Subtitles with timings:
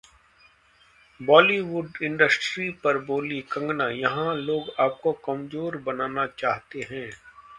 [1.21, 7.09] Bollywood industry पर बोलीं कंगना- यहां लोग आपको कमजोर बनाना चाहते हैं